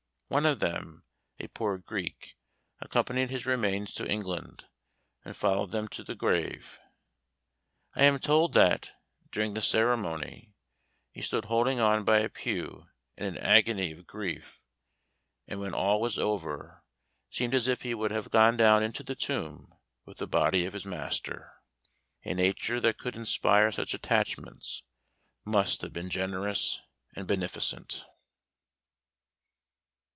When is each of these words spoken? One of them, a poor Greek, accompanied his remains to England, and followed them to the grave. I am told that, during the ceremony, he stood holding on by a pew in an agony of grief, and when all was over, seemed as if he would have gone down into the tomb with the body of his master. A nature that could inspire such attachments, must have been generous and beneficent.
One 0.33 0.45
of 0.45 0.59
them, 0.59 1.03
a 1.41 1.47
poor 1.49 1.77
Greek, 1.77 2.37
accompanied 2.79 3.31
his 3.31 3.45
remains 3.45 3.93
to 3.95 4.07
England, 4.09 4.65
and 5.25 5.35
followed 5.35 5.71
them 5.71 5.89
to 5.89 6.05
the 6.05 6.15
grave. 6.15 6.79
I 7.97 8.03
am 8.03 8.17
told 8.17 8.53
that, 8.53 8.91
during 9.33 9.55
the 9.55 9.61
ceremony, 9.61 10.53
he 11.11 11.21
stood 11.21 11.43
holding 11.43 11.81
on 11.81 12.05
by 12.05 12.19
a 12.19 12.29
pew 12.29 12.87
in 13.17 13.25
an 13.25 13.37
agony 13.39 13.91
of 13.91 14.07
grief, 14.07 14.61
and 15.49 15.59
when 15.59 15.73
all 15.73 15.99
was 15.99 16.17
over, 16.17 16.81
seemed 17.29 17.53
as 17.53 17.67
if 17.67 17.81
he 17.81 17.93
would 17.93 18.11
have 18.11 18.31
gone 18.31 18.55
down 18.55 18.83
into 18.83 19.03
the 19.03 19.15
tomb 19.15 19.73
with 20.05 20.19
the 20.19 20.27
body 20.27 20.63
of 20.65 20.71
his 20.71 20.85
master. 20.85 21.59
A 22.23 22.33
nature 22.33 22.79
that 22.79 22.97
could 22.97 23.17
inspire 23.17 23.69
such 23.69 23.93
attachments, 23.93 24.83
must 25.43 25.81
have 25.81 25.91
been 25.91 26.09
generous 26.09 26.79
and 27.17 27.27
beneficent. 27.27 28.05